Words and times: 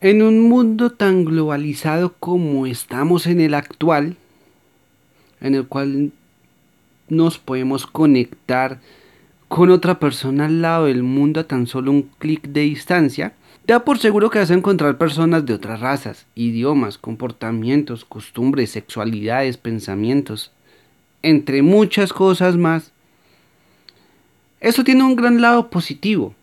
En 0.00 0.22
un 0.22 0.48
mundo 0.48 0.90
tan 0.90 1.24
globalizado 1.24 2.14
como 2.20 2.66
estamos 2.66 3.26
en 3.26 3.40
el 3.40 3.52
actual, 3.52 4.16
en 5.40 5.56
el 5.56 5.66
cual 5.66 6.12
nos 7.08 7.38
podemos 7.38 7.84
conectar 7.84 8.78
con 9.48 9.70
otra 9.70 9.98
persona 9.98 10.46
al 10.46 10.62
lado 10.62 10.84
del 10.84 11.02
mundo 11.02 11.40
a 11.40 11.48
tan 11.48 11.66
solo 11.66 11.90
un 11.90 12.02
clic 12.20 12.46
de 12.46 12.60
distancia, 12.60 13.32
da 13.66 13.84
por 13.84 13.98
seguro 13.98 14.30
que 14.30 14.38
vas 14.38 14.52
a 14.52 14.54
encontrar 14.54 14.98
personas 14.98 15.44
de 15.46 15.54
otras 15.54 15.80
razas, 15.80 16.26
idiomas, 16.36 16.96
comportamientos, 16.96 18.04
costumbres, 18.04 18.70
sexualidades, 18.70 19.56
pensamientos, 19.56 20.52
entre 21.22 21.60
muchas 21.62 22.12
cosas 22.12 22.56
más. 22.56 22.92
Eso 24.60 24.84
tiene 24.84 25.02
un 25.02 25.16
gran 25.16 25.40
lado 25.40 25.70
positivo, 25.70 26.36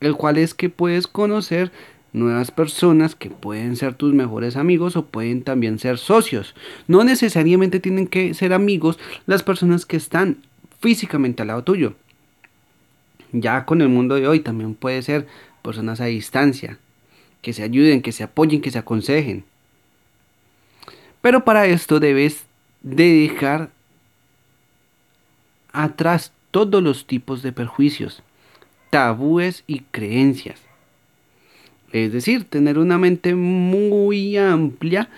el 0.00 0.14
cual 0.14 0.36
es 0.36 0.52
que 0.52 0.68
puedes 0.68 1.06
conocer 1.06 1.72
nuevas 2.16 2.50
personas 2.50 3.14
que 3.14 3.30
pueden 3.30 3.76
ser 3.76 3.94
tus 3.94 4.12
mejores 4.12 4.56
amigos 4.56 4.96
o 4.96 5.04
pueden 5.04 5.42
también 5.42 5.78
ser 5.78 5.98
socios. 5.98 6.54
No 6.88 7.04
necesariamente 7.04 7.78
tienen 7.78 8.06
que 8.06 8.34
ser 8.34 8.52
amigos 8.52 8.98
las 9.26 9.42
personas 9.42 9.86
que 9.86 9.96
están 9.96 10.38
físicamente 10.80 11.42
al 11.42 11.48
lado 11.48 11.62
tuyo. 11.62 11.94
Ya 13.32 13.66
con 13.66 13.82
el 13.82 13.88
mundo 13.88 14.14
de 14.14 14.26
hoy 14.26 14.40
también 14.40 14.74
puede 14.74 15.02
ser 15.02 15.26
personas 15.62 16.00
a 16.00 16.06
distancia, 16.06 16.78
que 17.42 17.52
se 17.52 17.62
ayuden, 17.62 18.02
que 18.02 18.12
se 18.12 18.24
apoyen, 18.24 18.62
que 18.62 18.70
se 18.70 18.78
aconsejen. 18.78 19.44
Pero 21.20 21.44
para 21.44 21.66
esto 21.66 22.00
debes 22.00 22.46
de 22.82 23.28
dejar 23.28 23.70
atrás 25.72 26.32
todos 26.50 26.82
los 26.82 27.06
tipos 27.06 27.42
de 27.42 27.52
perjuicios, 27.52 28.22
tabúes 28.90 29.64
y 29.66 29.80
creencias. 29.80 30.65
Es 32.04 32.12
decir, 32.12 32.44
tener 32.44 32.78
una 32.78 32.98
mente 32.98 33.34
muy 33.34 34.36
amplia 34.36 35.08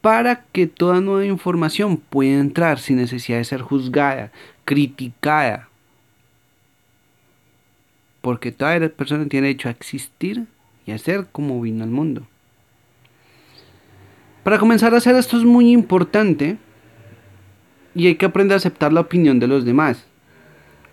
para 0.00 0.42
que 0.52 0.66
toda 0.66 1.00
nueva 1.00 1.24
información 1.24 1.96
pueda 1.96 2.40
entrar 2.40 2.80
sin 2.80 2.96
necesidad 2.96 3.38
de 3.38 3.44
ser 3.44 3.60
juzgada, 3.60 4.32
criticada. 4.64 5.68
Porque 8.20 8.50
toda 8.50 8.88
persona 8.88 9.28
tiene 9.28 9.46
derecho 9.46 9.68
a 9.68 9.72
existir 9.72 10.46
y 10.86 10.90
a 10.90 10.98
ser 10.98 11.26
como 11.30 11.60
vino 11.60 11.84
al 11.84 11.90
mundo. 11.90 12.26
Para 14.42 14.58
comenzar 14.58 14.94
a 14.94 14.96
hacer 14.96 15.14
esto 15.14 15.36
es 15.36 15.44
muy 15.44 15.70
importante 15.70 16.56
y 17.94 18.08
hay 18.08 18.16
que 18.16 18.26
aprender 18.26 18.54
a 18.54 18.56
aceptar 18.56 18.92
la 18.92 19.02
opinión 19.02 19.38
de 19.38 19.46
los 19.46 19.64
demás. 19.64 20.07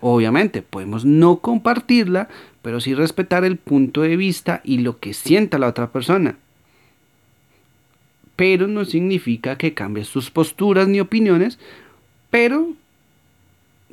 Obviamente, 0.08 0.62
podemos 0.62 1.04
no 1.04 1.38
compartirla, 1.40 2.28
pero 2.62 2.80
sí 2.80 2.94
respetar 2.94 3.44
el 3.44 3.56
punto 3.56 4.02
de 4.02 4.16
vista 4.16 4.60
y 4.62 4.78
lo 4.78 5.00
que 5.00 5.12
sienta 5.12 5.58
la 5.58 5.66
otra 5.66 5.90
persona. 5.90 6.36
Pero 8.36 8.68
no 8.68 8.84
significa 8.84 9.58
que 9.58 9.74
cambies 9.74 10.08
tus 10.08 10.30
posturas 10.30 10.86
ni 10.86 11.00
opiniones, 11.00 11.58
pero 12.30 12.68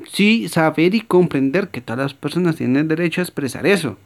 sí 0.06 0.48
saber 0.50 0.94
y 0.94 1.02
comprender 1.02 1.70
que 1.70 1.82
todas 1.82 2.04
las 2.04 2.14
personas 2.14 2.58
tienen 2.58 2.88
derecho 2.88 3.20
a 3.20 3.24
expresar 3.24 3.66
eso. 3.66 3.98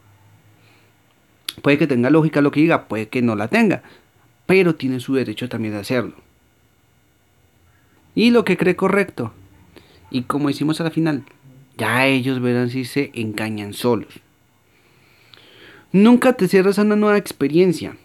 Puede 1.62 1.78
que 1.78 1.88
tenga 1.88 2.10
lógica 2.10 2.40
lo 2.40 2.52
que 2.52 2.62
diga, 2.62 2.88
puede 2.88 3.10
que 3.10 3.22
no 3.22 3.36
la 3.36 3.50
tenga, 3.50 3.84
pero 4.46 4.76
tiene 4.76 5.02
su 5.02 5.14
derecho 5.14 5.50
también 5.50 5.74
de 5.74 5.82
hacerlo. 5.82 6.16
Y 8.16 8.32
lo 8.32 8.46
que 8.46 8.56
cree 8.56 8.78
correcto. 8.78 9.34
Y 10.10 10.22
como 10.22 10.50
hicimos 10.50 10.80
a 10.80 10.86
la 10.86 10.92
final, 10.92 11.26
ya 11.78 12.08
ellos 12.08 12.42
verán 12.42 12.70
si 12.70 12.86
se 12.86 13.12
engañan 13.14 13.74
solos. 13.74 14.20
Nunca 15.92 16.34
te 16.34 16.48
cierres 16.48 16.80
a 16.80 16.82
una 16.82 16.96
nueva 16.96 17.18
experiencia. 17.18 17.96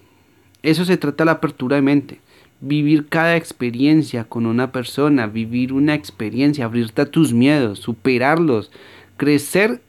Eso 0.63 0.85
se 0.85 0.97
trata 0.97 1.25
de 1.25 1.27
la 1.27 1.33
apertura 1.33 1.77
de 1.77 1.83
mente. 1.83 2.21
Vivir 2.61 3.09
cada 3.09 3.37
experiencia 3.37 4.25
con 4.25 4.47
una 4.47 4.71
persona, 4.71 5.27
vivir 5.27 5.73
una 5.73 5.95
experiencia, 5.95 6.65
abrirte 6.65 7.03
a 7.03 7.11
tus 7.11 7.33
miedos, 7.33 7.81
superarlos, 7.81 8.71
crecer 9.17 9.83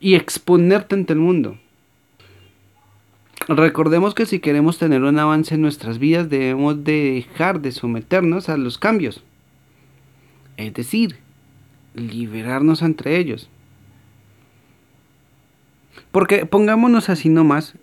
y 0.00 0.14
exponerte 0.14 0.94
ante 0.94 1.12
el 1.12 1.18
mundo. 1.18 1.58
Recordemos 3.48 4.14
que 4.14 4.24
si 4.24 4.38
queremos 4.38 4.78
tener 4.78 5.02
un 5.02 5.18
avance 5.18 5.54
en 5.54 5.60
nuestras 5.60 5.98
vidas 5.98 6.30
debemos 6.30 6.82
de 6.82 7.12
dejar 7.26 7.60
de 7.60 7.72
someternos 7.72 8.48
a 8.48 8.56
los 8.56 8.78
cambios. 8.78 9.22
Es 10.56 10.72
decir, 10.72 11.18
liberarnos 11.94 12.82
entre 12.82 13.18
ellos. 13.18 13.48
Porque 16.10 16.46
pongámonos 16.46 17.08
así 17.08 17.28
nomás, 17.28 17.74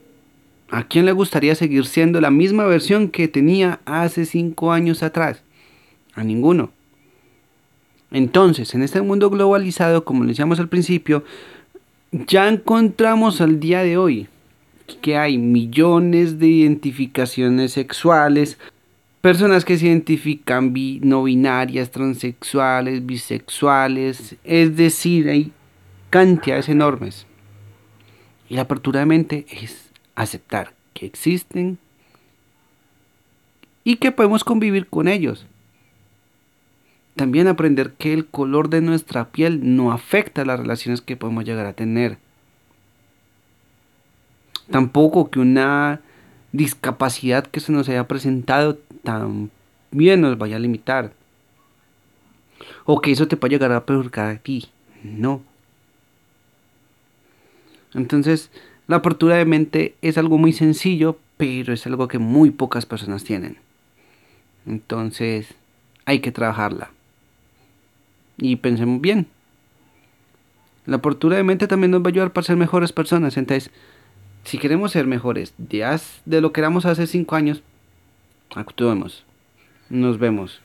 ¿a 0.70 0.84
quién 0.84 1.06
le 1.06 1.12
gustaría 1.12 1.56
seguir 1.56 1.86
siendo 1.86 2.22
la 2.22 2.32
misma 2.32 2.66
versión 2.66 3.10
que 3.10 3.28
tenía 3.28 3.82
hace 3.86 4.26
cinco 4.26 4.72
años 4.72 5.04
atrás? 5.04 5.44
A 6.14 6.24
ninguno. 6.24 6.72
Entonces, 8.12 8.74
en 8.76 8.84
este 8.84 9.02
mundo 9.02 9.30
globalizado, 9.30 10.04
como 10.04 10.24
le 10.24 10.30
decíamos 10.30 10.60
al 10.60 10.68
principio, 10.68 11.24
ya 12.12 12.50
encontramos 12.50 13.40
al 13.40 13.60
día 13.60 13.84
de 13.84 13.98
hoy 13.98 14.28
que 15.02 15.18
hay 15.18 15.38
millones 15.38 16.38
de 16.38 16.48
identificaciones 16.48 17.72
sexuales, 17.72 18.58
personas 19.22 19.66
que 19.66 19.78
se 19.78 19.86
identifican 19.86 20.74
no 21.02 21.24
binarias, 21.24 21.92
transexuales, 21.92 23.06
bisexuales, 23.06 24.36
es 24.44 24.76
decir, 24.76 25.30
hay 25.30 25.52
cantidades 26.09 26.70
enormes. 26.70 27.28
Y 28.50 28.56
la 28.56 28.64
apertura 28.64 29.00
de 29.00 29.06
mente 29.06 29.46
es 29.50 29.92
aceptar 30.16 30.74
que 30.94 31.06
existen 31.06 31.78
y 33.84 33.96
que 33.96 34.12
podemos 34.12 34.44
convivir 34.44 34.88
con 34.88 35.08
ellos. 35.08 35.46
También 37.16 37.48
aprender 37.48 37.94
que 37.94 38.14
el 38.14 38.26
color 38.26 38.70
de 38.70 38.82
nuestra 38.82 39.30
piel 39.30 39.76
no 39.76 39.92
afecta 39.92 40.46
las 40.46 40.59
relaciones 40.59 41.02
que 41.02 41.18
podemos 41.18 41.46
llegar 41.46 41.66
a 41.66 41.74
tener. 41.74 42.18
Tampoco 44.72 45.30
que 45.30 45.40
una 45.40 46.02
discapacidad 46.52 47.46
que 47.46 47.59
se 47.59 47.72
nos 47.72 47.88
haya 47.90 48.08
presentado 48.08 48.80
también 49.04 50.22
nos 50.22 50.38
vaya 50.38 50.56
a 50.56 50.60
limitar. 50.60 51.14
O 52.86 53.02
que 53.02 53.12
eso 53.12 53.28
te 53.28 53.38
pueda 53.38 53.52
llegar 53.52 53.72
a 53.72 53.86
perjudicar 53.86 54.28
a 54.28 54.38
ti. 54.38 54.70
No. 55.04 55.42
Entonces, 57.94 58.52
la 58.88 58.98
apertura 58.98 59.36
de 59.36 59.46
mente 59.46 59.96
es 60.02 60.18
algo 60.18 60.38
muy 60.38 60.54
sencillo, 60.54 61.18
pero 61.38 61.74
es 61.74 61.86
algo 61.86 62.08
que 62.08 62.20
muy 62.20 62.52
pocas 62.52 62.86
personas 62.86 63.24
tienen. 63.24 63.58
Entonces, 64.66 65.56
hay 66.06 66.20
que 66.20 66.32
trabajarla. 66.32 66.92
Y 68.38 68.58
pensemos 68.58 69.02
bien. 69.02 69.28
La 70.86 70.98
apertura 70.98 71.38
de 71.38 71.44
mente 71.44 71.68
también 71.68 71.92
nos 71.92 72.02
va 72.02 72.08
a 72.08 72.10
ayudar 72.10 72.34
para 72.34 72.46
ser 72.46 72.58
mejores 72.58 72.92
personas. 72.92 73.38
Entonces, 73.38 73.72
si 74.44 74.58
queremos 74.58 74.92
ser 74.92 75.06
mejores 75.06 75.54
de, 75.58 76.00
de 76.26 76.42
lo 76.42 76.52
que 76.52 76.62
éramos 76.62 76.86
hace 76.86 77.08
cinco 77.08 77.36
años, 77.36 77.62
actuemos. 78.56 79.24
Nos 79.90 80.18
vemos. 80.18 80.60